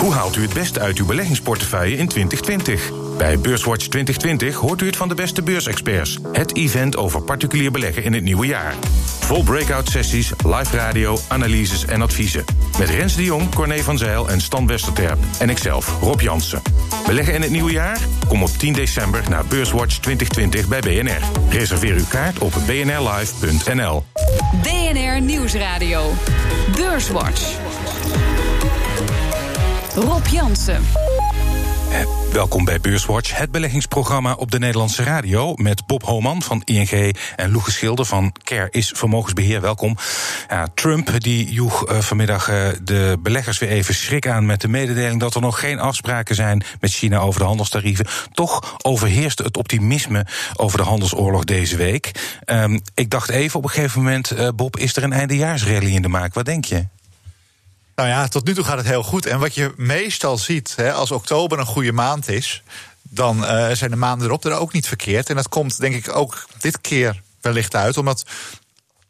[0.00, 2.90] Hoe haalt u het beste uit uw beleggingsportefeuille in 2020?
[3.16, 6.18] Bij Beurswatch 2020 hoort u het van de beste beursexperts.
[6.32, 8.74] Het event over particulier beleggen in het nieuwe jaar.
[9.20, 12.44] Vol breakout sessies, live radio, analyses en adviezen.
[12.78, 15.18] Met Rens de Jong, Corné van Zijl en Stan Westerterp.
[15.38, 16.62] En ikzelf, Rob Jansen.
[17.06, 17.98] Beleggen in het nieuwe jaar?
[18.28, 21.20] Kom op 10 december naar Beurswatch 2020 bij BNR.
[21.48, 24.04] Reserveer uw kaart op bnrlive.nl.
[24.62, 26.12] BNR Nieuwsradio.
[26.76, 27.69] Beurswatch.
[29.94, 30.82] Rob Jansen.
[31.92, 32.00] Eh,
[32.32, 35.54] welkom bij Beurswatch, het beleggingsprogramma op de Nederlandse radio.
[35.54, 39.60] Met Bob Homan van ING en Loege Schilder van Care is Vermogensbeheer.
[39.60, 39.96] Welkom.
[40.48, 44.68] Ja, Trump die joeg uh, vanmiddag uh, de beleggers weer even schrik aan met de
[44.68, 48.06] mededeling dat er nog geen afspraken zijn met China over de handelstarieven.
[48.32, 50.26] Toch overheerst het optimisme
[50.56, 52.38] over de handelsoorlog deze week.
[52.46, 56.08] Um, ik dacht even op een gegeven moment, Bob, is er een eindejaarsrally in de
[56.08, 56.34] maak?
[56.34, 56.86] Wat denk je?
[58.00, 59.26] Nou ja, tot nu toe gaat het heel goed.
[59.26, 62.62] En wat je meestal ziet, hè, als oktober een goede maand is,
[63.02, 65.28] dan uh, zijn de maanden erop er ook niet verkeerd.
[65.28, 68.24] En dat komt denk ik ook dit keer wellicht uit, omdat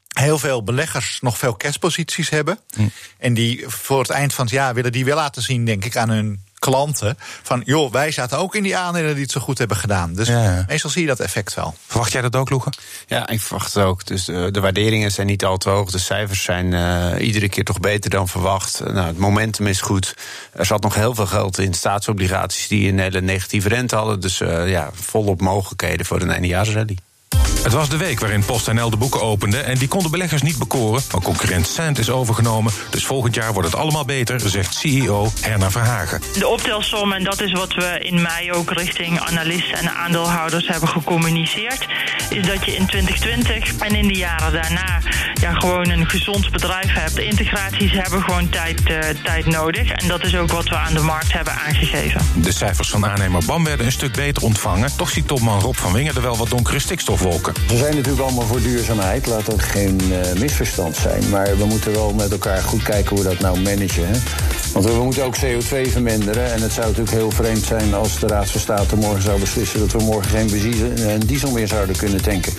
[0.09, 2.59] heel veel beleggers nog veel cashposities hebben.
[2.75, 2.89] Hm.
[3.19, 5.97] En die voor het eind van het jaar willen die wel laten zien, denk ik,
[5.97, 7.17] aan hun klanten.
[7.43, 10.15] Van joh, wij zaten ook in die aandelen die het zo goed hebben gedaan.
[10.15, 10.65] Dus ja.
[10.69, 11.75] meestal zie je dat effect wel.
[11.87, 12.73] Verwacht jij dat ook, Loegen?
[13.07, 14.07] Ja, ik verwacht het ook.
[14.07, 15.91] Dus uh, de waarderingen zijn niet al te hoog.
[15.91, 18.81] De cijfers zijn uh, iedere keer toch beter dan verwacht.
[18.81, 20.15] Uh, nou, het momentum is goed.
[20.53, 24.21] Er zat nog heel veel geld in staatsobligaties die een hele negatieve rente hadden.
[24.21, 26.97] Dus ja, volop mogelijkheden voor een eindejaarsrally.
[27.63, 31.03] Het was de week waarin PostNL de boeken opende en die konden beleggers niet bekoren.
[31.13, 35.71] Maar concurrent Cent is overgenomen, dus volgend jaar wordt het allemaal beter, zegt CEO Herna
[35.71, 36.21] Verhagen.
[36.39, 40.89] De optelsom, en dat is wat we in mei ook richting analisten en aandeelhouders hebben
[40.89, 41.87] gecommuniceerd,
[42.31, 45.01] is dat je in 2020 en in de jaren daarna
[45.41, 47.15] ja, gewoon een gezond bedrijf hebt.
[47.15, 50.95] De integraties hebben gewoon tijd, uh, tijd nodig en dat is ook wat we aan
[50.95, 52.21] de markt hebben aangegeven.
[52.35, 54.97] De cijfers van aannemer BAM werden een stuk beter ontvangen.
[54.97, 56.79] Toch ziet topman Rob van Wingen er wel wat donkere
[57.31, 57.55] stikstofwolken.
[57.69, 61.29] We zijn natuurlijk allemaal voor duurzaamheid, laat dat geen uh, misverstand zijn.
[61.29, 64.07] Maar we moeten wel met elkaar goed kijken hoe we dat nou managen.
[64.07, 64.19] Hè?
[64.73, 66.53] Want we moeten ook CO2 verminderen.
[66.53, 69.81] En het zou natuurlijk heel vreemd zijn als de Raad van State morgen zou beslissen
[69.81, 72.53] dat we morgen geen benzine en diesel meer zouden kunnen tanken.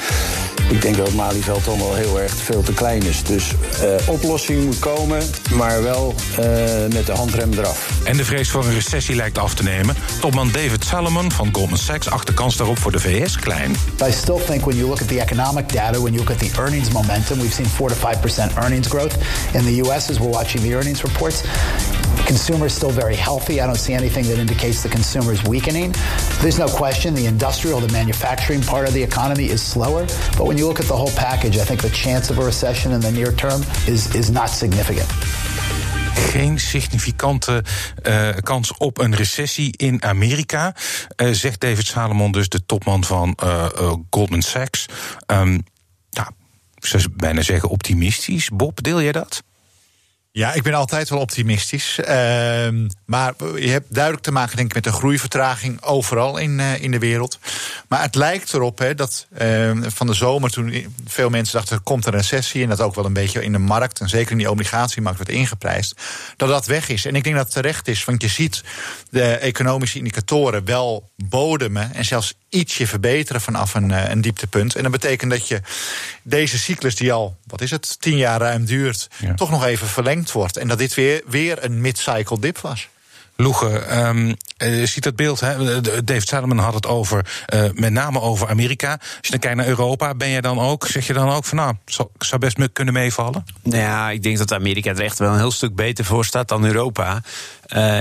[0.72, 3.24] Ik denk dat het Malieveld dan wel heel erg veel te klein is.
[3.24, 3.52] Dus
[3.84, 5.24] uh, oplossing moet komen,
[5.54, 6.46] maar wel uh,
[6.94, 7.90] met de handrem eraf.
[8.04, 9.96] En de vrees voor een recessie lijkt af te nemen.
[10.20, 13.72] Topman David Salomon van Goldman Sachs acht de kans daarop voor de VS klein.
[14.08, 16.62] I still think when you look at the economic data, when you look at the
[16.62, 19.16] earnings momentum, we've seen 4 to 5% earnings growth
[19.54, 21.44] in the US as we're watching the earnings reports.
[22.26, 23.62] Consumer is still very healthy.
[23.62, 25.94] I don't see anything that indicates the consumer is weakening.
[26.42, 30.06] There's no question the industrial, manufacturing part of the economy is slower.
[30.38, 32.92] But when you look at the whole package, I think the chance of a recession
[32.92, 35.10] in the near term is, is not significant.
[36.14, 37.64] geen significante
[38.04, 40.76] uh, kans op een recessie in Amerika,
[41.16, 43.66] uh, zegt David Salomon, dus de topman van uh,
[44.10, 44.86] Goldman Sachs.
[45.28, 45.64] Um,
[46.10, 46.28] nou,
[46.76, 48.50] zou bijna zeggen optimistisch.
[48.50, 49.44] Bob, deel jij dat?
[50.34, 52.00] Ja, ik ben altijd wel optimistisch.
[52.00, 52.08] Uh,
[53.06, 56.92] maar je hebt duidelijk te maken denk ik, met een groeivertraging overal in, uh, in
[56.92, 57.40] de wereld.
[57.88, 61.84] Maar het lijkt erop hè, dat uh, van de zomer, toen veel mensen dachten er
[61.84, 64.38] komt een recessie, en dat ook wel een beetje in de markt, en zeker in
[64.38, 66.02] die obligatiemarkt wordt ingeprijsd,
[66.38, 67.06] dat dat weg is.
[67.06, 68.64] En ik denk dat het terecht is, want je ziet
[69.10, 74.76] de economische indicatoren wel bodemen en zelfs ietsje verbeteren vanaf een, eh, een dieptepunt.
[74.76, 75.62] En dat betekent dat je
[76.24, 79.34] deze cyclus, die al, wat is het, tien jaar ruim duurt, ja.
[79.34, 80.58] toch nog even verlengd wordt.
[80.58, 82.90] En dat dit weer, weer een mid-cycle dip was.
[83.36, 85.82] Loege, um, uh, ziet dat beeld, hè?
[86.04, 88.92] David Salomon had het over, uh, met name over Amerika.
[88.92, 91.58] Als je dan kijkt naar Europa, ben je dan ook, zeg je dan ook van
[91.58, 93.46] nou, zou, best kunnen meevallen?
[93.64, 96.48] Nou ja, ik denk dat Amerika er echt wel een heel stuk beter voor staat
[96.48, 97.22] dan Europa.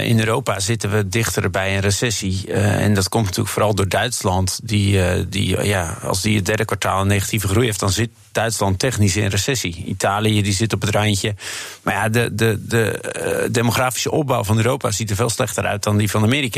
[0.02, 2.52] In Europa zitten we dichter bij een recessie.
[2.52, 4.60] En dat komt natuurlijk vooral door Duitsland.
[4.62, 8.78] Die, die, ja, als die het derde kwartaal een negatieve groei heeft, dan zit Duitsland
[8.78, 9.84] technisch in recessie.
[9.86, 11.34] Italië die zit op het randje.
[11.82, 15.96] Maar ja, de, de, de demografische opbouw van Europa ziet er veel slechter uit dan
[15.96, 16.49] die van Amerika.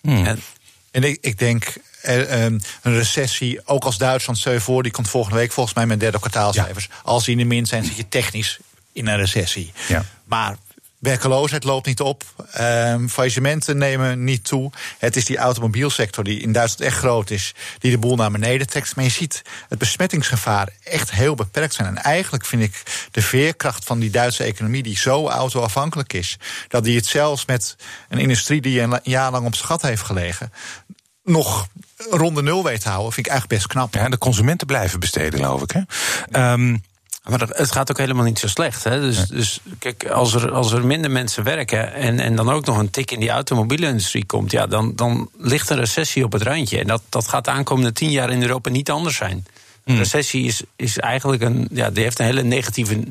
[0.00, 0.26] Hmm.
[0.26, 0.42] En,
[0.90, 5.52] en ik, ik denk een recessie, ook als Duitsland stel voor, die komt volgende week
[5.52, 6.88] volgens mij met derde kwartaalcijfers.
[6.90, 6.94] Ja.
[7.02, 8.58] Als die in de min zijn, zit je technisch
[8.92, 9.72] in een recessie.
[9.88, 10.04] Ja.
[10.24, 10.56] Maar
[11.06, 12.24] Werkeloosheid loopt niet op.
[12.60, 14.70] Um, faillissementen nemen niet toe.
[14.98, 18.66] Het is die automobielsector die in Duitsland echt groot is, die de boel naar beneden
[18.66, 18.96] trekt.
[18.96, 21.88] Maar je ziet het besmettingsgevaar echt heel beperkt zijn.
[21.88, 26.36] En eigenlijk vind ik de veerkracht van die Duitse economie, die zo autoafhankelijk is,
[26.68, 27.76] dat die het zelfs met
[28.08, 30.52] een industrie die een jaar lang op schat heeft gelegen,
[31.24, 31.66] nog
[32.10, 33.94] ronde nul weet te houden, vind ik eigenlijk best knap.
[33.94, 35.70] Ja, de consumenten blijven besteden, geloof ik.
[35.70, 36.52] Hè?
[36.52, 36.82] Um,
[37.28, 38.84] Maar het gaat ook helemaal niet zo slecht.
[38.84, 39.00] Hè?
[39.00, 42.78] Dus, dus kijk, als er, als er minder mensen werken en, en dan ook nog
[42.78, 46.78] een tik in die automobielindustrie komt, ja, dan, dan ligt een recessie op het randje.
[46.78, 49.46] En dat, dat gaat de aankomende tien jaar in Europa niet anders zijn.
[49.86, 49.96] Mm.
[49.96, 53.02] Recessie is, is eigenlijk een, ja, die heeft een hele negatieve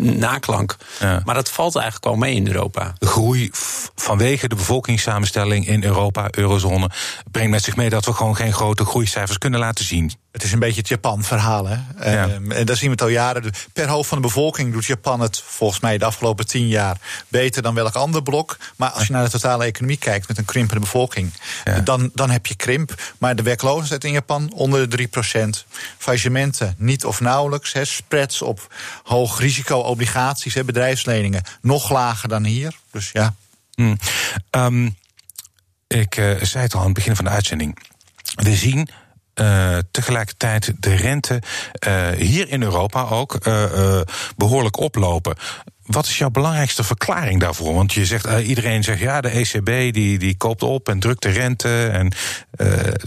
[0.00, 0.76] naklank.
[1.24, 2.94] Maar dat valt eigenlijk wel mee in Europa.
[2.98, 3.50] De groei
[3.94, 6.90] vanwege de bevolkingssamenstelling in Europa, eurozone,
[7.30, 10.12] brengt met zich mee dat we gewoon geen grote groeicijfers kunnen laten zien.
[10.32, 11.66] Het is een beetje het Japan-verhaal.
[11.66, 11.76] Hè?
[11.98, 13.52] Ehm, en daar zien we het al jaren.
[13.72, 16.96] Per hoofd van de bevolking doet Japan het volgens mij de afgelopen tien jaar
[17.28, 18.56] beter dan welk ander blok.
[18.76, 21.32] Maar als je naar de totale economie kijkt met een krimpende bevolking,
[21.84, 22.94] dan, dan heb je krimp.
[23.18, 25.64] Maar de werkloosheid in Japan onder de 3%.
[26.14, 27.72] Faillissementen niet of nauwelijks.
[27.72, 27.84] Hè.
[27.84, 32.74] Spreads op hoog risico obligaties, hè, bedrijfsleningen, nog lager dan hier.
[32.90, 33.34] Dus ja.
[33.74, 33.98] Hmm.
[34.50, 34.90] Ehm,
[35.86, 37.78] ik uh, zei het al aan het begin van de uitzending.
[38.34, 38.88] We zien
[39.40, 41.42] uh, tegelijkertijd de rente
[41.86, 44.00] uh, hier in Europa ook uh,
[44.36, 45.36] behoorlijk oplopen.
[45.86, 47.74] Wat is jouw belangrijkste verklaring daarvoor?
[47.74, 51.30] Want je zegt, iedereen zegt ja, de ECB die, die koopt op en drukt de
[51.30, 51.86] rente.
[51.86, 52.12] En,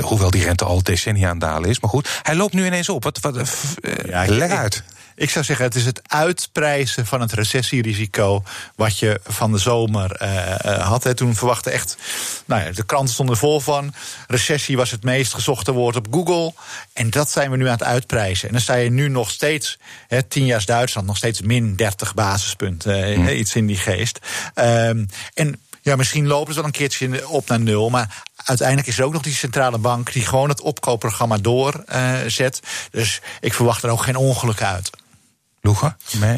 [0.01, 1.79] hoewel die rente al decennia aan dalen is.
[1.79, 3.03] Maar goed, hij loopt nu ineens op.
[3.03, 3.57] Wat, wat,
[4.05, 4.83] ja, leg uit.
[5.19, 8.43] Ik zou zeggen, het is het uitprijzen van het recessierisico.
[8.75, 11.03] wat je van de zomer uh, had.
[11.03, 11.13] Hè.
[11.13, 11.97] Toen verwachten echt.
[12.45, 13.93] Nou ja, de kranten stonden vol van.
[14.27, 16.53] Recessie was het meest gezochte woord op Google.
[16.93, 18.47] En dat zijn we nu aan het uitprijzen.
[18.47, 19.79] En dan sta je nu nog steeds.
[20.07, 23.19] Hè, tien jaar Duitsland, nog steeds min 30 basispunten.
[23.19, 23.27] Mm.
[23.27, 24.19] Iets in die geest.
[24.55, 27.89] Um, en ja, misschien lopen ze wel een keertje op naar nul.
[27.89, 32.61] Maar uiteindelijk is er ook nog die centrale bank die gewoon het opkoopprogramma doorzet.
[32.63, 34.89] Uh, dus ik verwacht er ook geen ongeluk uit.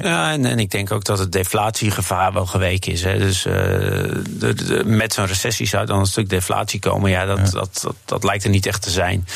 [0.02, 3.04] Ja, en, en, ik denk ook dat het deflatiegevaar wel geweken is.
[3.04, 3.18] Hè.
[3.18, 7.10] Dus uh, de, met zo'n recessie zou dan een stuk deflatie komen.
[7.10, 9.28] Ja, dat, Dat, dat, dat, lijkt er niet echt te zijn.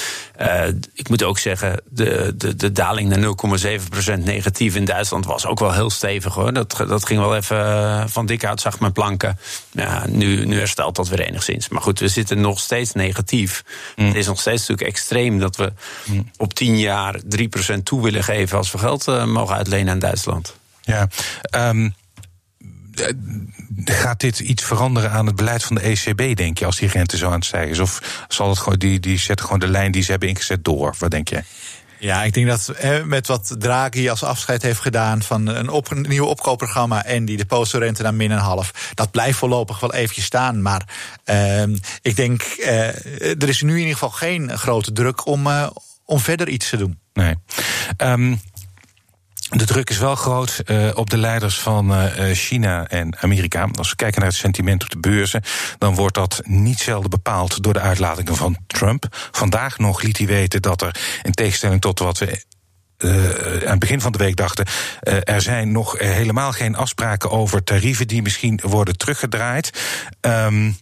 [0.41, 3.59] Uh, ik moet ook zeggen, de, de, de daling naar
[4.19, 6.53] 0,7% negatief in Duitsland was ook wel heel stevig hoor.
[6.53, 9.39] Dat, dat ging wel even eh, van dik uit, zag mijn planken.
[9.71, 11.69] Ja, nu, nu herstelt dat weer enigszins.
[11.69, 13.63] Maar goed, we zitten nog steeds negatief.
[13.95, 14.05] Mm.
[14.05, 15.73] Het is nog steeds natuurlijk extreem dat we
[16.05, 16.31] mm.
[16.37, 17.19] op 10 jaar
[17.77, 20.55] 3% toe willen geven als we geld uh, mogen uitlenen aan Duitsland.
[20.81, 21.07] Ja,
[21.55, 21.93] um,
[23.85, 27.17] gaat dit iets veranderen aan het beleid van de ECB, denk je, als die rente
[27.17, 27.79] zo aan het stijgen is?
[27.79, 30.95] Of zal het gewoon, die, die zetten gewoon de lijn die ze hebben ingezet door?
[30.99, 31.43] Wat denk je?
[32.03, 32.73] Ja, ik denk dat
[33.05, 37.37] met wat Draghi als afscheid heeft gedaan van een, op, een nieuw opkoopprogramma en die
[37.37, 40.61] depositorente naar min een half, dat blijft voorlopig wel eventjes staan.
[40.61, 40.87] Maar
[41.25, 41.63] uh,
[42.01, 45.69] ik denk, uh, er is nu in ieder geval geen grote druk om, uh,
[46.05, 46.99] om verder iets te doen.
[47.13, 47.35] Nee.
[47.97, 48.41] Um,
[49.49, 53.69] de druk is wel groot uh, op de leiders van uh, China en Amerika.
[53.71, 55.41] Als we kijken naar het sentiment op de beurzen,
[55.77, 59.05] dan wordt dat niet zelden bepaald door de uitlatingen van Trump.
[59.31, 62.43] Vandaag nog liet hij weten dat er, in tegenstelling tot wat we
[63.03, 64.65] aan het begin van de week dachten.
[65.23, 69.79] Er zijn nog helemaal geen afspraken over tarieven die misschien worden teruggedraaid.
[70.21, 70.77] Um,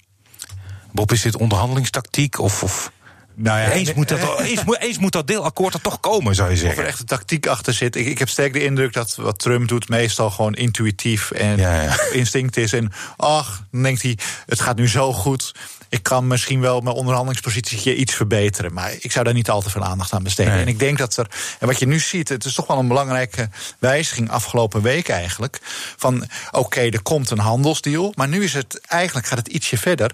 [0.92, 2.92] Bob, is dit onderhandelingstactiek of, of
[3.36, 6.56] nou ja, eens, moet dat, eens, eens, moet dat deelakkoord er toch komen, zou je
[6.56, 6.78] zeggen.
[6.78, 7.96] Of er echt een tactiek achter zit.
[7.96, 11.82] Ik, ik heb sterk de indruk dat wat Trump doet meestal gewoon intuïtief en ja,
[11.82, 11.98] ja.
[12.12, 12.74] instinct is.
[12.74, 15.54] En ach, dan denkt hij, het gaat nu zo goed
[15.92, 18.74] ik kan misschien wel mijn onderhandelingspositie iets verbeteren.
[18.74, 20.54] Maar ik zou daar niet al te veel aandacht aan besteden.
[20.54, 21.28] En ik denk dat er,
[21.60, 23.50] en wat je nu ziet, het is toch wel een belangrijke
[23.80, 25.60] wijziging afgelopen week eigenlijk.
[25.98, 28.12] Van oké, er komt een handelsdeal.
[28.16, 30.12] Maar nu is het eigenlijk, gaat het ietsje verder.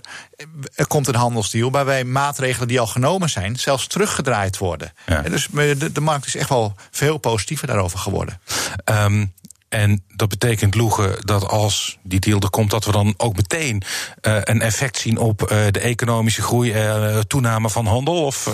[0.76, 4.94] Er komt een handelsdeal waarbij maatregelen die al genomen zijn, zelfs teruggedraaid worden.
[5.06, 5.22] Ja.
[5.22, 8.40] Dus de, de, markt is echt wel veel positiever daarover geworden.
[8.86, 9.34] Um,
[9.70, 13.84] en dat betekent, Loegen, dat als die deal er komt, dat we dan ook meteen
[14.22, 18.24] uh, een effect zien op uh, de economische groei, uh, toename van handel?
[18.24, 18.50] Of,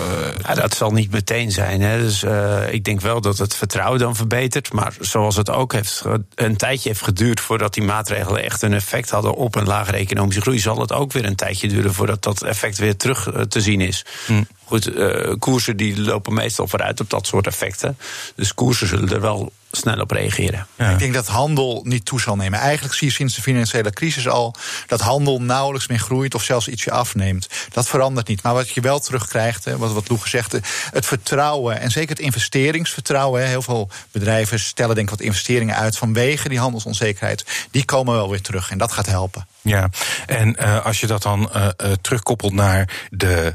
[0.46, 1.80] ja, dat zal niet meteen zijn.
[1.80, 1.98] Hè.
[2.00, 2.24] Dus
[2.70, 4.72] ik denk wel dat het vertrouwen dan verbetert.
[4.72, 6.02] Maar zoals het ook heeft,
[6.34, 10.40] een tijdje heeft geduurd voordat die maatregelen echt een effect hadden op een lagere economische
[10.40, 13.80] groei, zal het ook weer een tijdje duren voordat dat effect weer terug te zien
[13.80, 14.04] is.
[14.26, 14.42] Hm.
[14.64, 14.90] Goed,
[15.38, 17.98] koersen die lopen meestal vooruit op dat soort effecten.
[18.36, 20.66] Dus koersen zullen er wel snel op reageren.
[20.76, 22.58] Ik denk dat handel niet toe zal nemen.
[22.58, 24.54] Eigenlijk zie je sinds de financiële crisis al
[24.86, 27.48] dat handel nauwelijks meer groeit of zelfs ietsje afneemt.
[27.72, 28.42] Dat verandert niet.
[28.42, 30.52] Maar wat je wel terugkrijgt, wat, wat Loe gezegd,
[30.92, 33.46] het vertrouwen en zeker het investeringsvertrouwen.
[33.46, 37.44] Heel veel bedrijven stellen denk ik wat investeringen uit vanwege die handelsonzekerheid.
[37.70, 39.46] Die komen wel weer terug en dat gaat helpen.
[39.60, 39.90] Ja,
[40.26, 43.52] en uh, als je dat dan uh, uh, terugkoppelt naar de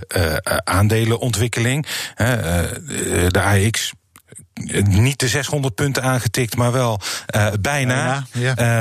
[0.63, 1.85] aandelenontwikkeling,
[3.27, 3.91] de AX
[4.83, 7.01] niet de 600 punten aangetikt, maar wel
[7.35, 8.25] uh, bijna.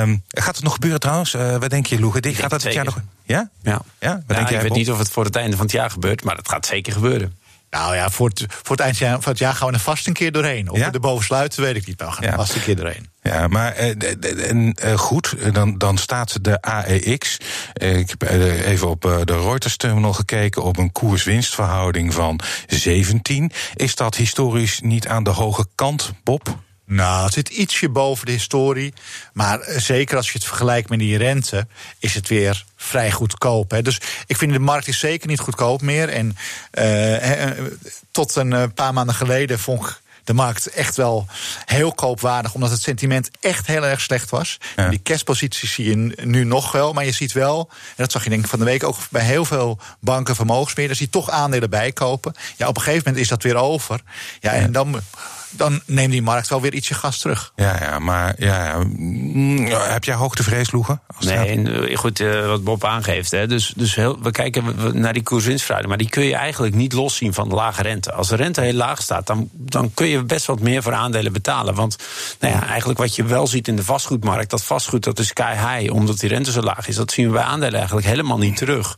[0.01, 1.33] um, gaat het nog gebeuren trouwens?
[1.33, 2.33] Uh, wat denk je, Loege?
[2.33, 3.01] Gaat dat dit jaar nog?
[3.23, 3.49] Ja?
[3.61, 3.81] Ja.
[3.99, 4.23] ja?
[4.27, 6.35] Wat denk ik weet niet of het voor het einde van het jaar gebeurt, maar
[6.35, 7.38] het gaat zeker gebeuren.
[7.69, 10.13] Nou ja, voor het, voor het eind van het jaar gaan we er vast een
[10.13, 10.69] keer doorheen.
[10.69, 10.87] Of Ja?
[10.87, 11.99] we er boven sluiten, weet ik niet.
[11.99, 12.35] Maar we gaan er Ja.
[12.35, 13.09] vast een keer doorheen.
[13.21, 17.37] Ja, maar eh, en, eh, goed, eh, dan, dan staat de AEX.
[17.73, 23.51] ik heb even op de Reuters terminal gekeken op een koers-winstverhouding van 17.
[23.75, 26.57] Is dat historisch niet aan de hoge kant, Bob?
[26.89, 28.93] Nou, het zit ietsje boven de historie.
[29.33, 31.67] Maar eh, zeker als je het vergelijkt met die rente,
[31.99, 33.71] is het weer vrij goedkoop.
[33.71, 33.81] Hè.
[33.81, 36.09] Dus ik vind de markt is zeker niet goedkoop meer.
[36.09, 36.37] En
[36.71, 37.65] eh, eh,
[38.11, 41.25] tot een paar maanden geleden vond ik de markt echt wel
[41.65, 44.57] heel koopwaardig, omdat het sentiment echt heel erg slecht was.
[44.75, 44.89] Ja.
[44.89, 48.29] Die cashposities zie je nu nog wel, maar je ziet wel, en dat zag je
[48.29, 52.33] denk ik van de week ook bij heel veel banken, vermogensbeheerders, die toch aandelen bijkopen.
[52.57, 54.01] Ja, op een gegeven moment is dat weer over.
[54.39, 55.01] Ja, en dan,
[55.49, 57.51] dan neemt die markt wel weer ietsje gas terug.
[57.55, 61.01] Ja, ja maar ja, ja, mm, heb jij hoogtevrees, Loegen?
[61.19, 63.31] Nee, eh, goed, eh, wat Bob aangeeft.
[63.31, 63.47] Hè.
[63.47, 65.95] Dus, dus heel, we kijken naar die koerswinstverhouding.
[65.95, 68.11] Maar die kun je eigenlijk niet loszien van de lage rente.
[68.11, 71.33] Als de rente heel laag staat, dan, dan kun je best wat meer voor aandelen
[71.33, 71.75] betalen.
[71.75, 71.97] Want
[72.39, 74.49] nou ja, eigenlijk wat je wel ziet in de vastgoedmarkt...
[74.49, 76.95] dat vastgoed dat is sky high, omdat die rente zo laag is.
[76.95, 78.97] Dat zien we bij aandelen eigenlijk helemaal niet terug.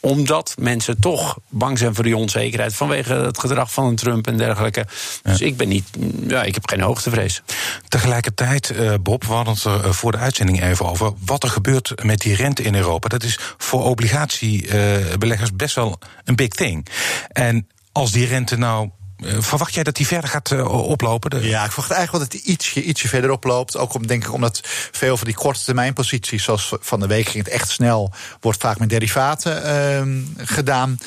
[0.00, 2.74] Omdat mensen toch bang zijn voor die onzekerheid...
[2.74, 4.86] vanwege het gedrag van een Trump en dergelijke.
[5.22, 5.89] Dus ik ben niet...
[6.28, 7.42] Ja, ik heb geen hoogtevrees.
[7.88, 11.12] Tegelijkertijd, eh, Bob, we hadden het er eh, voor de uitzending even over.
[11.24, 16.36] Wat er gebeurt met die rente in Europa, dat is voor obligatiebeleggers best wel een
[16.36, 16.86] big thing.
[17.28, 18.90] En als die rente nou.
[19.24, 21.30] eh, verwacht jij dat die verder gaat eh, oplopen?
[21.30, 23.76] De- Ja, ik verwacht eigenlijk wel dat hij ietsje, ietsje verder oploopt.
[23.76, 27.28] Ook om, denk ik, omdat veel van die korte termijn posities, zoals van de week
[27.28, 30.90] ging het echt snel, wordt vaak met derivaten ehm, gedaan.
[30.90, 30.98] En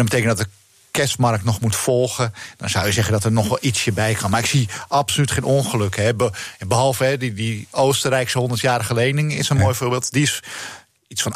[0.00, 0.52] dat betekent dat de
[0.92, 2.34] cashmarkt nog moet volgen.
[2.56, 4.30] Dan zou je zeggen dat er nog wel ietsje bij kan.
[4.30, 5.96] Maar ik zie absoluut geen ongeluk.
[5.96, 6.14] Hè.
[6.14, 6.30] Be-
[6.66, 10.12] behalve hè, die, die Oostenrijkse 100-jarige lening is een mooi voorbeeld.
[10.12, 10.40] Die is
[11.08, 11.34] iets van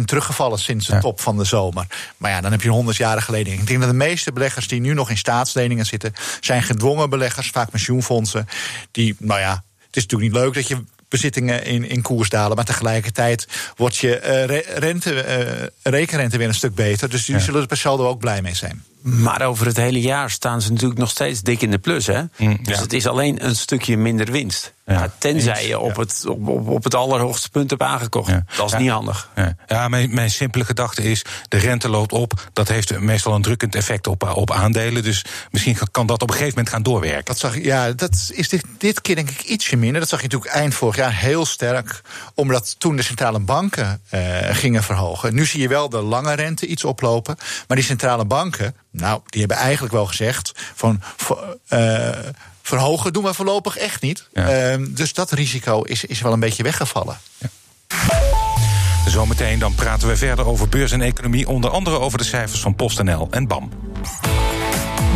[0.00, 1.00] 28% teruggevallen sinds de Ja.
[1.00, 1.86] top van de zomer.
[2.16, 3.60] Maar ja, dan heb je een 100-jarige lening.
[3.60, 7.50] Ik denk dat de meeste beleggers die nu nog in staatsleningen zitten, zijn gedwongen beleggers,
[7.50, 8.48] vaak pensioenfondsen.
[8.90, 12.56] Die, nou ja, het is natuurlijk niet leuk dat je bezittingen in, in koers dalen.
[12.56, 17.08] Maar tegelijkertijd wordt je eh, re- rente, eh, rekenrente weer een stuk beter.
[17.10, 17.40] Dus die Ja.
[17.40, 18.84] zullen er per saldo ook blij mee zijn.
[19.04, 22.06] Maar over het hele jaar staan ze natuurlijk nog steeds dik in de plus.
[22.06, 22.22] Hè?
[22.36, 22.82] Mm, Dus ja.
[22.82, 24.72] het is alleen een stukje minder winst.
[24.86, 26.00] Ja, Ja, tenzij eens, je op, ja.
[26.00, 28.30] het, op, op, op het allerhoogste punt hebt aangekocht.
[28.30, 28.44] Ja.
[28.56, 28.78] Dat is Ja.
[28.78, 29.30] niet handig.
[29.36, 32.48] Ja, ja mijn, mijn simpele gedachte is: de rente loopt op.
[32.52, 35.02] Dat heeft meestal een drukkend effect op, op aandelen.
[35.02, 37.24] Dus misschien kan dat op een gegeven moment gaan doorwerken.
[37.24, 40.00] Dat zag, ja, dat is dit, dit keer denk ik ietsje minder.
[40.00, 42.00] Dat zag je natuurlijk eind vorig jaar heel sterk.
[42.34, 44.20] Omdat toen de centrale banken eh,
[44.50, 45.34] gingen verhogen.
[45.34, 47.36] Nu zie je wel de lange rente iets oplopen.
[47.68, 50.52] Maar die centrale banken, nou, die hebben eigenlijk wel gezegd...
[50.74, 51.02] van
[51.68, 52.08] eh,
[52.62, 54.28] verhogen doen we voorlopig echt niet.
[54.32, 54.48] Ja.
[54.48, 57.18] Ehm, dus dat risico is, is wel een beetje weggevallen.
[59.06, 61.48] Zometeen dan praten we verder over beurs en economie.
[61.48, 63.70] Onder andere over de cijfers van PostNL en BAM.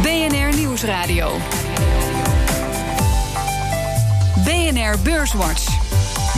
[0.03, 1.39] BNR Nieuwsradio.
[4.45, 5.78] BNR Beurswatch.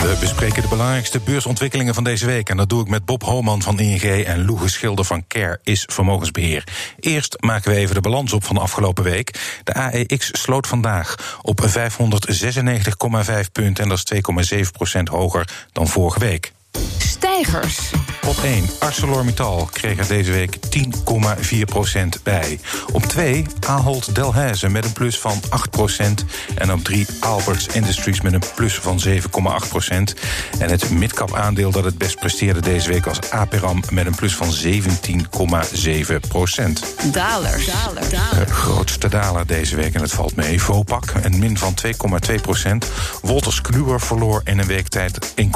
[0.00, 2.48] We bespreken de belangrijkste beursontwikkelingen van deze week.
[2.48, 5.84] En dat doe ik met Bob Homan van ING en Loege Schilder van Care is
[5.92, 6.64] Vermogensbeheer.
[7.00, 9.60] Eerst maken we even de balans op van de afgelopen week.
[9.64, 11.68] De AEX sloot vandaag op 596,5
[13.52, 13.84] punten.
[13.84, 14.56] En dat is
[14.96, 16.52] 2,7% hoger dan vorige week.
[16.98, 17.90] Stijgers.
[18.26, 22.60] Op 1, ArcelorMittal kreeg er deze week 10,4% bij.
[22.92, 26.24] Op 2, Ahold Delhaize met een plus van 8%
[26.54, 29.12] En op 3, Alberts Industries met een plus van 7,8%
[30.58, 34.36] En het midcap aandeel dat het best presteerde deze week was Aperam met een plus
[34.36, 34.60] van 17,7%
[37.12, 37.64] Dalers.
[37.64, 41.90] de grootste daler deze week, en het valt mee, Vopak, een min van 2,2%
[43.22, 45.46] Wolters Kluwer verloor in een week tijd 1,4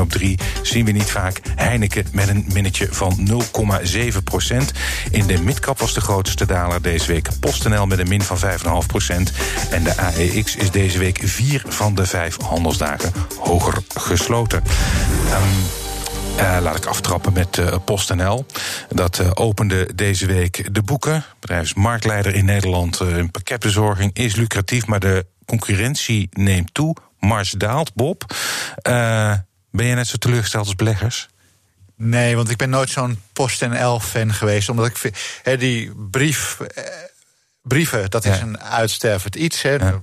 [0.00, 4.56] Op 3 zien we niet vaak Heineken met een minnetje van 0,7%
[5.10, 8.42] In de midcap was de grootste daler deze week PostNL met een min van 5,5%
[9.70, 14.62] En de AEX is deze week vier van de vijf handelsdagen hoger gesloten.
[15.30, 15.44] Ehm,
[16.38, 18.46] eh, laat ik aftrappen met eh, PostNL.
[18.88, 21.24] Dat eh, opende deze week de boeken.
[21.40, 23.00] Bedrijf is marktleider in Nederland.
[23.00, 26.96] Een pakketbezorging is lucratief, maar de concurrentie neemt toe.
[27.18, 28.34] Mars daalt, Bob.
[29.70, 31.28] Ben je net zo teleurgesteld als beleggers?
[31.96, 34.68] Nee, want ik ben nooit zo'n PostNL-fan geweest.
[34.68, 36.84] Omdat ik vind, hè, die brief, eh,
[37.62, 39.62] brieven, dat is een uitstervend iets.
[39.62, 39.74] Hè.
[39.74, 40.02] Ja.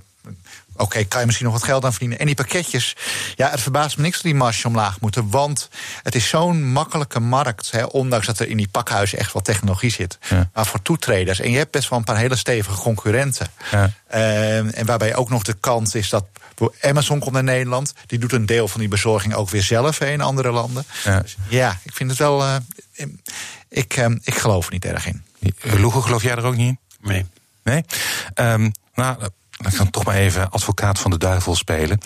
[0.76, 2.18] Oké, kan je misschien nog wat geld aan verdienen.
[2.18, 2.96] En die pakketjes,
[3.34, 5.30] ja, het verbaast me niks dat die marge omlaag moeten.
[5.30, 5.68] Want
[6.02, 7.70] het is zo'n makkelijke markt.
[7.70, 10.18] Hè, ondanks dat er in die pakhuizen echt wel technologie zit.
[10.28, 10.50] Ja.
[10.54, 11.40] Maar voor toetreders.
[11.40, 13.46] En je hebt best wel een paar hele stevige concurrenten.
[13.70, 13.90] Ja.
[14.06, 16.24] Eh, en waarbij ook nog de kans is dat.
[16.80, 17.94] Amazon komt naar Nederland.
[18.06, 20.84] Die doet een deel van die bezorging ook weer zelf hè, in andere landen.
[21.04, 21.20] Ja.
[21.20, 22.42] Dus ja, ik vind het wel.
[22.44, 22.56] eh,
[23.68, 25.24] ik, eh, ik geloof er niet erg in.
[25.62, 26.78] Loegen, geloof jij er ook niet in?
[27.00, 27.26] Nee.
[27.62, 27.84] Nee?
[28.34, 29.18] Um, nou,
[29.50, 32.00] dan kan ik toch maar even advocaat van de duivel spelen.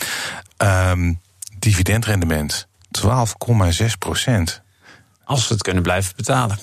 [0.59, 1.21] Um,
[1.59, 2.67] dividendrendement
[3.01, 4.63] 12,6 procent.
[5.25, 6.59] Als we het kunnen blijven betalen.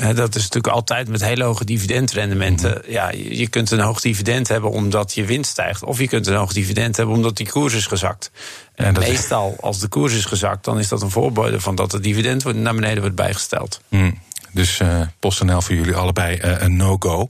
[0.00, 2.70] Dat is natuurlijk altijd met hele hoge dividendrendementen.
[2.70, 2.90] Mhm.
[2.90, 5.82] Ja, je kunt een hoog dividend hebben omdat je winst stijgt.
[5.82, 8.30] Of je kunt een hoog dividend hebben omdat die koers is gezakt.
[8.74, 12.02] En meestal, als de koers is gezakt, dan is dat een voorbode van dat het
[12.02, 13.80] dividend naar beneden wordt bijgesteld.
[13.88, 14.18] Mm.
[14.52, 17.28] Dus uh, PostNL voor jullie allebei uh, een no-go.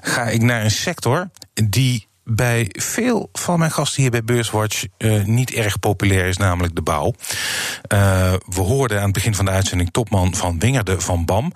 [0.00, 5.24] Ga ik naar een sector die bij veel van mijn gasten hier bij Beurswatch uh,
[5.24, 7.14] niet erg populair is, namelijk de bouw.
[7.92, 11.52] Uh, we hoorden aan het begin van de uitzending topman van Wingerde van BAM.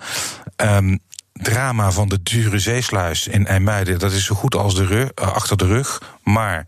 [0.63, 0.99] Um,
[1.33, 5.33] drama van de dure zeesluis in IJmuiden, dat is zo goed als de rug, uh,
[5.33, 6.03] achter de rug.
[6.23, 6.67] Maar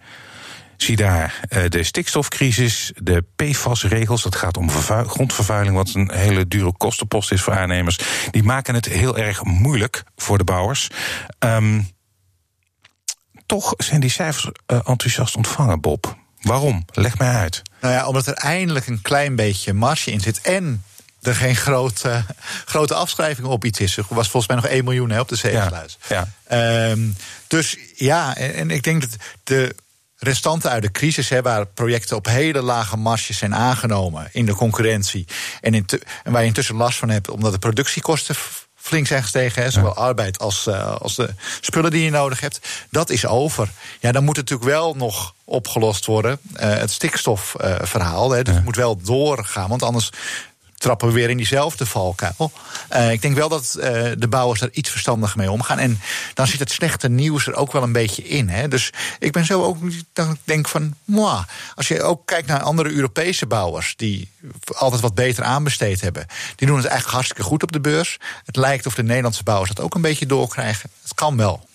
[0.76, 7.32] zie daar de stikstofcrisis, de PFAS-regels, dat gaat om grondvervuiling, wat een hele dure kostenpost
[7.32, 7.98] is voor aannemers.
[8.30, 10.88] Die maken het heel erg moeilijk voor de bouwers.
[11.38, 11.88] Um,
[13.46, 16.16] toch zijn die cijfers uh, enthousiast ontvangen, Bob.
[16.40, 16.84] Waarom?
[16.92, 17.62] Leg mij uit.
[17.80, 20.40] Nou ja, omdat er eindelijk een klein beetje marge in zit.
[20.40, 20.84] En
[21.22, 22.24] er geen grote,
[22.64, 23.96] grote afschrijving op iets is.
[23.96, 25.98] Er was volgens mij nog 1 miljoen hè, op de zeesluis.
[26.08, 26.90] Ja, ja.
[26.90, 29.74] Um, dus ja, en, en, ik denk dat de
[30.16, 34.54] restanten uit de crisis, hè, waar projecten op hele lage marges zijn aangenomen in de
[34.54, 35.26] concurrentie.
[35.60, 35.86] En, in
[36.22, 38.34] en waar je intussen last van hebt, omdat de productiekosten
[38.82, 39.62] flink zijn gestegen.
[39.62, 42.60] Hè, zowel arbeid als, uh, als de spullen die je nodig hebt.
[42.90, 43.68] Dat is over.
[44.00, 46.38] Ja, dan moet het natuurlijk wel nog opgelost worden.
[46.54, 48.36] Uh, het stikstofverhaal.
[48.36, 49.68] Uh, dus het moet wel doorgaan.
[49.68, 50.10] Want anders
[50.82, 52.52] trappen we weer in diezelfde valkuil.
[52.92, 53.84] Uh, ik denk wel dat uh,
[54.18, 55.78] de bouwers er iets verstandiger mee omgaan.
[55.78, 56.00] En
[56.34, 58.48] dan zit het slechte nieuws er ook wel een beetje in.
[58.48, 58.68] Hè.
[58.68, 59.76] Dus ik ben zo ook,
[60.12, 61.44] dan denk van, moi.
[61.74, 63.94] Als je ook kijkt naar andere Europese bouwers...
[63.96, 64.30] die
[64.72, 66.26] altijd wat beter aanbesteed hebben...
[66.56, 68.18] die doen het eigenlijk hartstikke goed op de beurs.
[68.44, 70.90] Het lijkt of de Nederlandse bouwers dat ook een beetje doorkrijgen.
[71.02, 71.68] Het kan wel.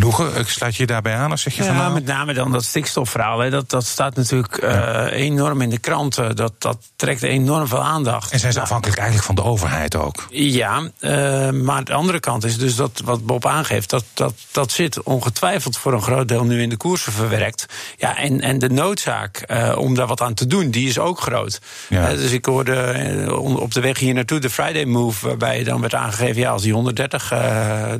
[0.00, 1.30] Loegen, sluit je daarbij aan?
[1.30, 1.92] Als zeg je ja, van nou...
[1.92, 3.38] met name dan dat stikstofverhaal.
[3.38, 5.10] Hè, dat, dat staat natuurlijk ja.
[5.10, 6.36] uh, enorm in de kranten.
[6.36, 8.32] Dat, dat trekt enorm veel aandacht.
[8.32, 10.26] En zijn ze afhankelijk eigenlijk van de overheid ook?
[10.30, 13.90] Ja, uh, maar de andere kant is dus dat wat Bob aangeeft...
[13.90, 17.66] Dat, dat, dat zit ongetwijfeld voor een groot deel nu in de koersen verwerkt.
[17.96, 21.20] Ja, en, en de noodzaak uh, om daar wat aan te doen, die is ook
[21.20, 21.60] groot.
[21.88, 22.14] Ja.
[22.14, 25.26] dus ik hoorde op de weg hier naartoe de Friday Move...
[25.26, 27.28] waarbij dan werd aangegeven, ja, als die 130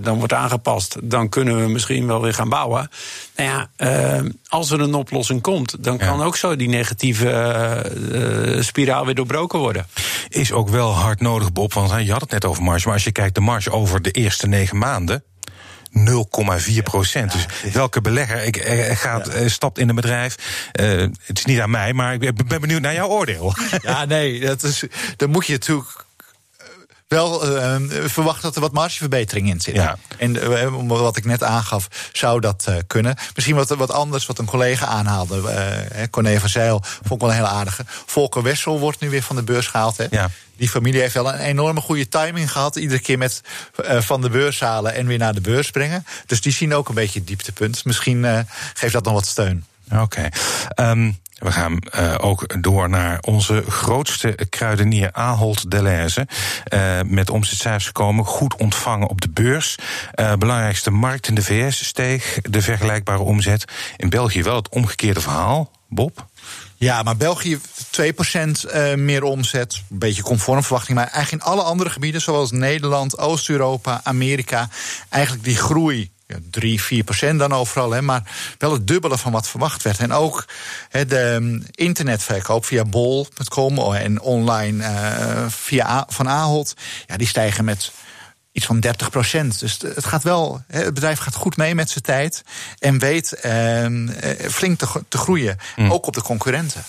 [0.00, 0.96] dan wordt aangepast...
[1.02, 2.90] dan kunnen we misschien misschien wel weer gaan bouwen.
[3.36, 3.70] Nou ja,
[4.20, 6.24] uh, als er een oplossing komt, dan kan ja.
[6.24, 7.30] ook zo die negatieve
[8.56, 9.86] uh, spiraal weer doorbroken worden.
[10.28, 11.72] Is ook wel hard nodig, Bob.
[11.72, 12.84] Want je had het net over marge.
[12.84, 15.22] Maar als je kijkt de marge over de eerste negen maanden.
[15.88, 17.32] 0,4 procent.
[17.32, 18.56] Dus welke belegger ik,
[18.98, 19.48] gaat, ja.
[19.48, 20.36] stapt in een bedrijf.
[20.80, 23.54] Uh, het is niet aan mij, maar ik ben benieuwd naar jouw oordeel.
[23.82, 24.84] Ja, nee, dat is,
[25.16, 26.06] dan moet je natuurlijk
[27.08, 29.74] wel uh, verwacht dat er wat margeverbetering in zit.
[29.74, 29.96] Ja.
[30.18, 33.16] En uh, wat ik net aangaf, zou dat uh, kunnen.
[33.34, 35.36] Misschien wat, wat anders, wat een collega aanhaalde.
[36.10, 37.84] Corné van Zeil, vond ik wel een hele aardige.
[37.86, 39.96] Volker Wessel wordt nu weer van de beurs gehaald.
[39.96, 40.06] Hè.
[40.10, 40.30] Ja.
[40.56, 42.76] Die familie heeft wel een enorme goede timing gehad.
[42.76, 43.40] Iedere keer met
[43.98, 46.06] van de beurs halen en weer naar de beurs brengen.
[46.26, 47.84] Dus die zien ook een beetje het dieptepunt.
[47.84, 49.64] Misschien geeft dat nog wat steun.
[49.92, 50.02] Oké.
[50.02, 50.90] Okay.
[50.90, 56.26] Um, we gaan uh, ook door naar onze grootste kruidenier Ahold Delhaize.
[56.74, 59.78] Uh, met omzetcijfers gekomen, goed ontvangen op de beurs.
[60.14, 63.64] Uh, belangrijkste markt in de VS steeg de vergelijkbare omzet.
[63.96, 65.70] In België wel het omgekeerde verhaal.
[65.88, 66.26] Bob?
[66.74, 67.60] Ja, maar België 2%
[68.00, 69.82] uh, meer omzet.
[69.90, 70.98] Een beetje conform verwachting.
[70.98, 74.68] Maar eigenlijk in alle andere gebieden, zoals Nederland, Oost-Europa, Amerika,
[75.08, 77.90] eigenlijk die groei ja, 3, 4 procent dan overal.
[77.90, 78.22] Hè, maar
[78.58, 79.98] wel het dubbele van wat verwacht werd.
[79.98, 80.44] En ook
[80.88, 86.74] hè, de um, internetverkoop via bol.com en online uh, via van Ahold.
[87.06, 87.92] Ja, die stijgen met
[88.52, 89.58] iets van 30 procent.
[89.58, 92.42] Dus het gaat wel, het bedrijf gaat goed mee met zijn tijd.
[92.78, 93.86] En weet uh,
[94.50, 95.56] flink te, te groeien.
[95.76, 95.92] Mm.
[95.92, 96.84] Ook op de concurrenten.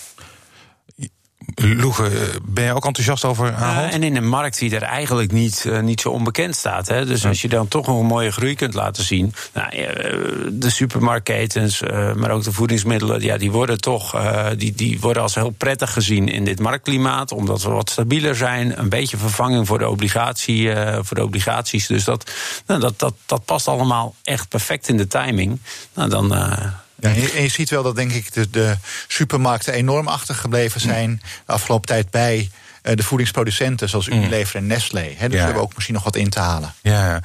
[1.62, 2.10] Loege,
[2.42, 3.88] ben je ook enthousiast over Ahold?
[3.88, 6.88] Uh, en in een markt die er eigenlijk niet, uh, niet zo onbekend staat.
[6.88, 7.06] Hè?
[7.06, 9.34] Dus als je dan toch nog een mooie groei kunt laten zien.
[9.52, 9.86] Nou, uh,
[10.52, 11.82] de supermarktketens,
[12.16, 14.16] maar ook de voedingsmiddelen, ja, die worden toch
[14.56, 17.32] die, die worden als heel prettig gezien in dit marktklimaat.
[17.32, 18.78] Omdat we wat stabieler zijn.
[18.78, 20.70] Een beetje vervanging voor de, obligatie,
[21.00, 21.86] voor de obligaties.
[21.86, 22.30] Dus dat,
[22.66, 25.60] nou, dat, dat, dat past allemaal echt perfect in de timing.
[25.94, 26.34] Nou, dan.
[27.00, 28.76] Ja, en je ziet wel dat denk ik de, de
[29.08, 32.50] supermarkten enorm achtergebleven zijn de afgelopen tijd bij
[32.82, 35.02] uh, de voedingsproducenten zoals Unilever en Nestlé.
[35.02, 35.28] Dus ja.
[35.28, 36.74] we hebben ook misschien nog wat in te halen.
[36.82, 37.22] Ja,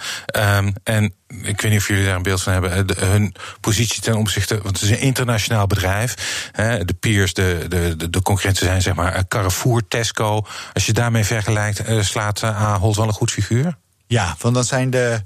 [0.58, 2.88] um, en ik weet niet of jullie daar een beeld van hebben.
[2.88, 6.16] De, hun positie ten opzichte, want het is een internationaal bedrijf.
[6.52, 10.46] Hè, de peers, de, de, de, concurrenten zijn zeg maar Carrefour, Tesco.
[10.74, 13.78] Als je daarmee vergelijkt, slaat Ahold wel een goed figuur?
[14.08, 15.22] Ja, want dan zijn de,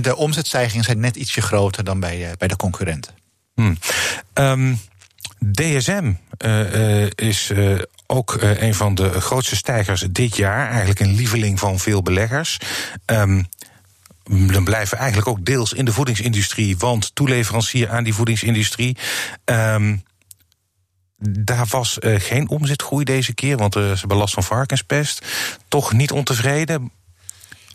[0.00, 3.14] de omzetstijgingen zijn net ietsje groter dan bij, bij de concurrenten.
[3.54, 3.76] Hmm.
[4.34, 4.78] Um,
[5.52, 6.12] DSM
[6.44, 10.68] uh, uh, is uh, ook een van de grootste stijgers dit jaar.
[10.68, 12.58] Eigenlijk een lieveling van veel beleggers.
[13.06, 13.46] Um,
[14.24, 18.96] dan blijven eigenlijk ook deels in de voedingsindustrie, want toeleverancier aan die voedingsindustrie.
[19.44, 20.02] Um,
[21.28, 25.26] daar was geen omzetgroei deze keer, want ze hebben last van varkenspest.
[25.68, 26.92] Toch niet ontevreden.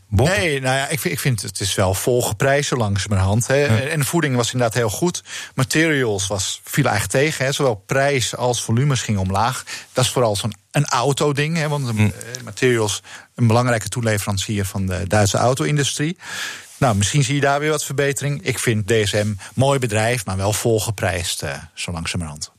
[0.10, 3.48] Nee, nou ja, ik vind, ik vind het is wel volgeprijs zo langzamerhand.
[3.48, 3.56] Hè.
[3.56, 3.80] Ja.
[3.80, 5.24] En voeding was inderdaad heel goed.
[5.56, 7.46] Materials was, viel eigenlijk tegen.
[7.46, 7.52] Hè.
[7.52, 9.64] Zowel prijs als volumes gingen omlaag.
[9.94, 11.58] Dat is vooral zo'n een auto-ding.
[11.58, 12.10] Hè, want hm.
[12.44, 13.02] materials,
[13.36, 16.18] een belangrijke toeleverancier van de Duitse auto-industrie.
[16.78, 18.46] Nou, misschien zie je daar weer wat verbetering.
[18.46, 22.52] Ik vind DSM mooi bedrijf, maar wel volgeprijsd, uh, zo langzamerhand.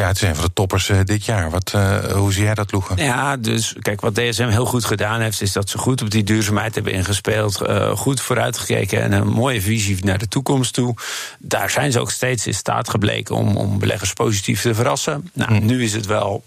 [0.00, 1.50] Ja, het is een van de toppers uh, dit jaar.
[1.50, 2.96] Wat, uh, hoe zie jij dat, Loegen?
[2.96, 5.42] Ja, dus kijk, wat DSM heel goed gedaan heeft...
[5.42, 7.62] is dat ze goed op die duurzaamheid hebben ingespeeld.
[7.62, 10.94] Uh, goed vooruitgekeken en een mooie visie naar de toekomst toe.
[11.38, 15.30] Daar zijn ze ook steeds in staat gebleken om, om beleggers positief te verrassen.
[15.32, 15.66] Nou, mm.
[15.66, 16.44] nu is het wel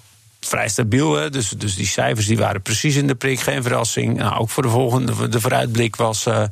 [0.48, 1.14] vrij stabiel.
[1.14, 1.30] Hè?
[1.30, 4.18] Dus, dus die cijfers die waren precies in de prik, geen verrassing.
[4.18, 6.26] Nou, ook voor de volgende, de vooruitblik was.
[6.26, 6.44] Uh,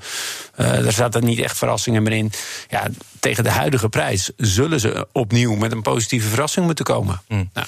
[0.59, 2.31] uh, er zaten niet echt verrassingen meer in.
[2.69, 2.87] Ja,
[3.19, 7.21] tegen de huidige prijs zullen ze opnieuw met een positieve verrassing moeten komen.
[7.27, 7.49] Mm.
[7.53, 7.67] Nou.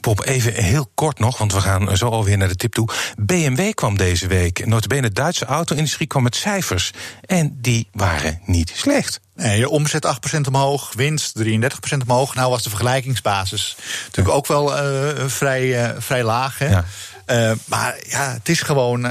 [0.00, 2.88] Bob, even heel kort nog, want we gaan zo alweer naar de tip toe.
[3.18, 6.92] BMW kwam deze week, notabene de Duitse auto-industrie kwam met cijfers.
[7.26, 9.20] En die waren niet slecht.
[9.34, 11.42] Nee, je omzet 8% omhoog, winst 33%
[12.06, 12.34] omhoog.
[12.34, 16.58] Nou was de vergelijkingsbasis natuurlijk ook wel uh, vrij, uh, vrij laag.
[16.58, 16.68] Hè?
[16.68, 16.84] Ja.
[17.26, 19.06] Uh, maar ja, het is gewoon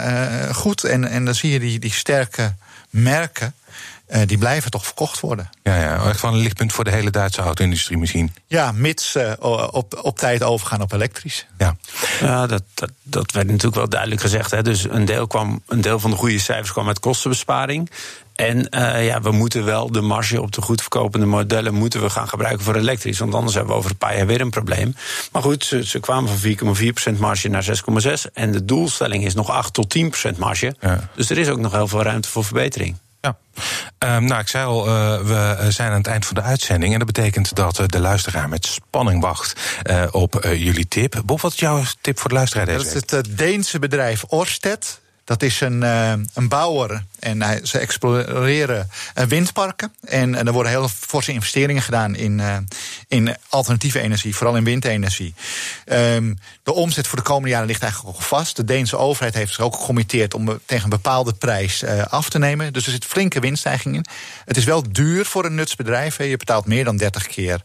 [0.54, 0.84] goed.
[0.84, 2.56] En, en dan zie je die, die sterke
[2.90, 3.54] merken.
[4.10, 5.50] Uh, die blijven toch verkocht worden.
[5.64, 8.34] Ja, ja, echt van een lichtpunt voor de hele Duitse auto-industrie misschien.
[8.48, 9.32] Ja, mits uh,
[9.72, 11.46] op, op tijd overgaan op elektrisch.
[11.58, 11.76] Ja,
[12.20, 14.52] ja dat, dat, dat werd natuurlijk wel duidelijk gezegd.
[14.52, 14.62] Hè.
[14.62, 17.90] Dus een deel, kwam, een deel van de goede cijfers kwam uit kostenbesparing.
[18.36, 22.10] En uh, ja, we moeten wel de marge op de goed verkopende modellen moeten we
[22.10, 23.20] gaan gebruiken voor elektrisch.
[23.20, 24.96] Want anders hebben we over een paar jaar weer een probleem.
[25.32, 26.76] Maar goed, ze, ze kwamen van
[27.16, 28.32] 4,4% marge naar 6,6%.
[28.34, 30.76] En de doelstelling is nog 8 tot 10% marge.
[30.80, 31.10] Ja.
[31.16, 32.98] Dus er is ook nog heel veel ruimte voor verbetering.
[33.22, 33.38] Ja,
[34.16, 35.20] um, nou, ik zei al, uh,
[35.60, 36.94] we zijn aan het eind van de uitzending.
[36.94, 41.22] En dat betekent dat uh, de luisteraar met spanning wacht uh, op jullie tip.
[41.26, 45.00] Bob, wat is jouw tip voor de luisteraar deze Dat is het Deense bedrijf Orsted.
[45.30, 49.94] Dat is een, uh, een bouwer en uh, ze exploreren uh, windparken.
[50.02, 52.42] En, en er worden heel forse investeringen gedaan in,
[53.08, 55.34] in alternatieve energie, vooral in windenergie.
[55.86, 58.56] Um, de omzet voor de komende jaren ligt eigenlijk al vast.
[58.56, 62.74] De Deense overheid heeft zich ook gecommitteerd om tegen een bepaalde prijs af te nemen.
[62.74, 64.06] Dus er zit flinke winststijging in.
[64.46, 66.18] Het is wel duur voor een nutsbedrijf.
[66.18, 67.62] Je betaalt meer dan 30 keer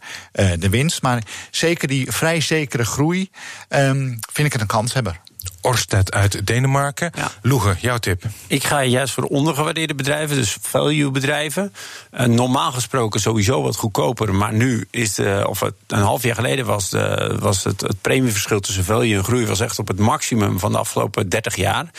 [0.58, 1.02] de winst.
[1.02, 3.30] Maar zeker die vrij zekere groei
[3.68, 5.20] um, vind ik het een kanshebber.
[5.64, 7.12] Orsted uit Denemarken.
[7.14, 7.30] Ja.
[7.42, 8.22] Loege, jouw tip?
[8.46, 11.72] Ik ga juist voor ondergewaardeerde bedrijven, dus value bedrijven.
[12.12, 16.34] Uh, normaal gesproken sowieso wat goedkoper, maar nu is de, of het, een half jaar
[16.34, 19.98] geleden was, de, was het, het premieverschil tussen value en groei was echt op het
[19.98, 21.90] maximum van de afgelopen 30 jaar.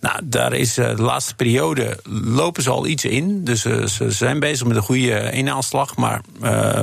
[0.00, 4.10] Nou, daar is uh, de laatste periode lopen ze al iets in, dus uh, ze
[4.10, 6.20] zijn bezig met een goede inhaalslag, maar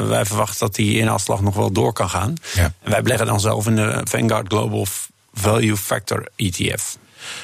[0.07, 2.33] wij verwachten dat die inhaalslag nog wel door kan gaan.
[2.53, 2.73] Ja.
[2.81, 4.85] En wij beleggen dan zelf in de Vanguard Global
[5.33, 6.97] Value Factor ETF.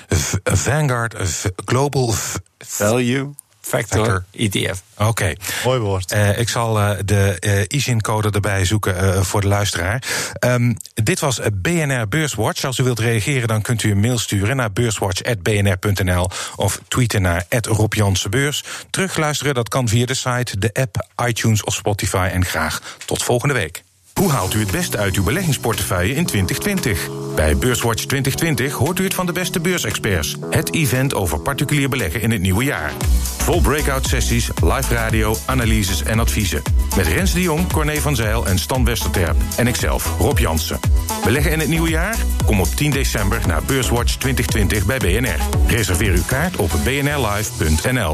[0.07, 2.13] V Vanguard v Global
[2.57, 3.33] Value
[3.67, 4.23] Factor, Factor.
[4.31, 4.81] ETF.
[4.97, 5.09] Oké.
[5.09, 5.37] Okay.
[5.63, 6.13] Mooi woord.
[6.13, 10.03] Uh, ik zal uh, de uh, ISIN-code erbij zoeken voor de luisteraar.
[10.39, 12.63] Um, dit was BNR Beurswatch.
[12.63, 17.45] Als u wilt reageren, dan kunt u een mail sturen naar beurswatch.bnr.nl of tweeten naar
[17.49, 17.93] Rob
[18.29, 18.63] Beurs.
[18.89, 22.29] Terugluisteren, dat kan via de site, de app, iTunes of Spotify.
[22.31, 23.83] En graag tot volgende week.
[24.17, 27.09] Hoe haalt u het beste uit uw beleggingsportefeuille in 2020?
[27.35, 30.35] Bij Beurswatch 2020 hoort u het van de beste beursexperts.
[30.49, 32.91] Het event over particulier beleggen in het nieuwe jaar.
[33.37, 36.61] Vol breakout sessies, live radio, analyses en adviezen.
[36.95, 39.35] Met Rens de Jong, Corné van Zijl en Stan Westerterp.
[39.57, 40.79] En ikzelf, Rob Jansen.
[41.23, 42.15] Beleggen in het nieuwe jaar?
[42.45, 45.39] Kom op 10 december naar Beurswatch 2020 bij BNR.
[45.67, 48.05] Reserveer uw kaart op bnrlive.nl.